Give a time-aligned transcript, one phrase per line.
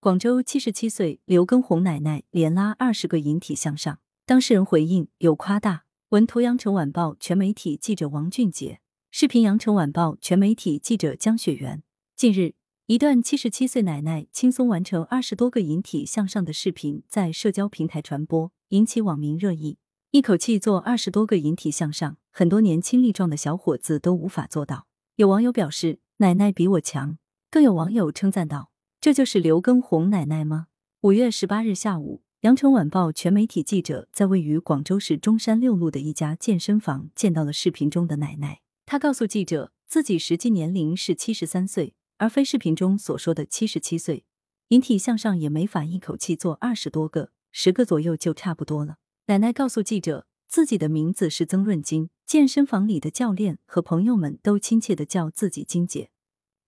[0.00, 5.86] 广州七十七岁刘畊宏奶奶连拉二十个引体向上，当事人回应有夸大。
[6.10, 8.78] 文图：羊城晚报全媒体记者王俊杰，
[9.10, 11.82] 视频：羊城晚报全媒体记者江雪媛。
[12.14, 12.54] 近日，
[12.86, 19.78] 一段七十七岁奶奶轻松完成二十多个引体向上的视频在社交平台传播，引起网民热议。
[20.12, 24.86] 一口气做二十多个引体向上，很多年轻力壮的小伙子都无法做到。
[25.16, 27.18] 有网友表示：“奶奶比我强。”
[27.50, 28.70] 更有网友称赞道
[29.00, 30.66] ：“这就是刘畊宏奶奶吗？”
[31.02, 32.22] 五月十八日下午。
[32.42, 38.60] 羊城晚报全媒体记者在位于广州市中山六路的一家健身房见到了视频中的奶奶。
[38.86, 44.24] 她告诉记者，自己实际年龄是七十三岁，而非视频中所说的七十七岁。
[44.68, 48.98] 引体向上也没法一口气做二十多个，十个左右就差不多了。
[49.26, 56.10] 奶奶告诉记者，自己的名字是曾润金，健身房里的教练和朋友们都亲切的叫自己金姐。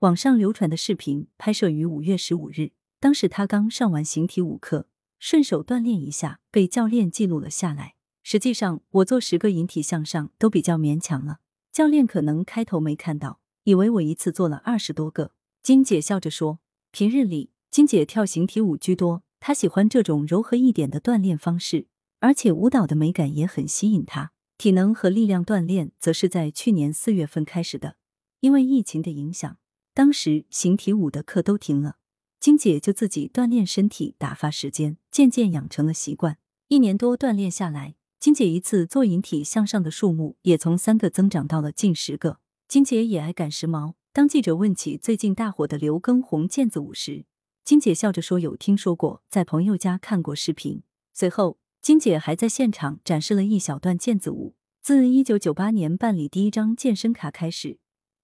[0.01, 4.89] 网上流传的视频拍摄于五月十五日，当时她刚上完形体舞课。
[5.19, 7.97] 顺手锻炼一下，被教练记录了下来。
[8.23, 11.41] 实际上，我做十个引体向上都比较勉强了。
[11.71, 15.33] 教练可能开头没看到，以为我一次做了二十多个。
[15.63, 21.89] 金姐笑着说：“平日里，金姐跳形体舞居多，她喜欢这种柔和一点的锻炼方式，
[22.21, 24.33] 而且舞蹈的美感也很吸引她。
[24.57, 27.97] 体能和力量锻炼则是在去年四月份开始的，
[28.41, 29.59] 因为疫情的影响，
[30.01, 31.97] 当时形体舞的课都停了。”
[32.41, 36.39] 金姐就自己锻炼身体，打发时间，渐渐养成了习惯。
[36.69, 42.39] 一年多锻炼下来，金姐一次做引体向上的数目也从三个增长到了近十个。
[42.67, 43.93] 金姐也爱赶时髦。
[44.15, 47.27] 当记者问起最近大火的刘畊宏毽子舞时，
[47.63, 54.55] 金姐笑着说：“有听说过，在朋友家看过视频。”随后，金姐还在现场展示了一小段毽子舞。
[54.81, 57.79] 自一九九八年办理第一张健身卡开始，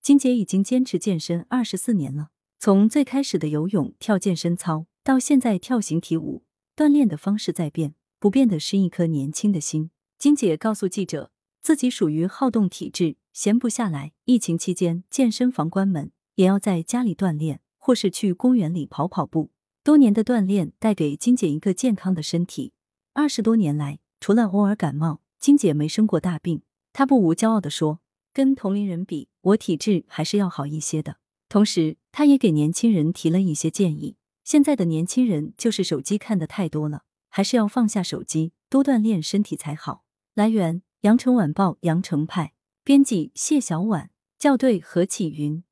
[0.07, 2.29] 金姐已经坚持健身二十四年了。
[2.61, 6.45] 从最开始的游泳、跳健身操，到现在跳形体舞，
[6.77, 9.91] 锻炼的方式在变，不变的是一颗年轻的心。
[10.17, 14.13] 金姐告诉记者，自己属于好动体质，闲不下来。
[14.27, 19.51] 疫情期间，健身房关门，也要在家里锻炼，或是去公园里跑跑步。
[19.83, 22.73] 多年的锻炼带给金姐一个健康的身体。
[23.13, 26.63] 二十多年来，除了偶尔感冒，金姐没生过大病。
[26.93, 27.99] 她不无骄傲地说
[28.37, 31.17] ：“跟同龄人比，我体质还是要好一些的。”
[31.49, 34.17] 同时，他也给年轻人提了一些建议。
[34.45, 40.05] 现在的年轻人就是手机看的太多了，还是要放下手机，多锻炼身体才好。
[40.35, 42.53] 来源：羊城晚报羊城派，
[42.85, 45.65] 编辑：谢小婉，校对：何启云。